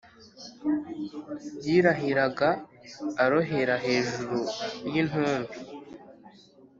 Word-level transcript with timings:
yirahiraga 1.65 2.49
arohera 3.23 3.75
hejuru 3.85 4.37
y'intumbi 4.91 5.55